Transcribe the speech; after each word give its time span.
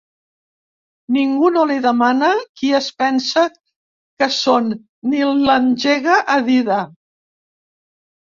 Ningú 1.17 1.49
no 1.57 1.65
li 1.71 1.75
demana 1.81 2.29
qui 2.61 2.71
es 2.77 2.87
pensa 3.01 3.43
que 4.23 4.29
són 4.37 4.71
ni 5.11 5.21
l'engega 5.45 6.15
a 6.37 6.39
dida. 6.51 6.79